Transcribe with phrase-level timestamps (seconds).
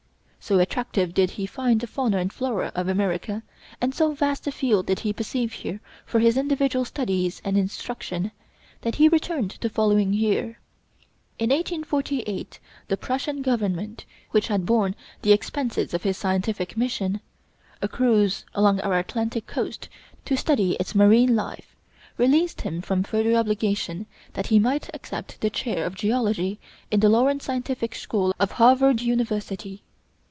[0.43, 3.43] So attractive did he find the fauna and flora of America,
[3.79, 8.31] and so vast a field did he perceive here for his individual studies and instruction,
[8.81, 10.57] that he returned the following year.
[11.37, 17.21] In 1848 the Prussian government, which had borne the expenses of his scientific mission,
[17.79, 19.89] a cruise along our Atlantic coast
[20.25, 21.75] to study its marine life,
[22.17, 26.59] released him from further obligation that he might accept the chair of geology
[26.89, 29.83] in the Lawrence Scientific School of Harvard University.